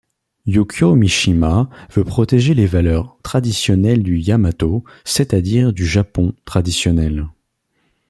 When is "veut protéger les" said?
1.91-2.65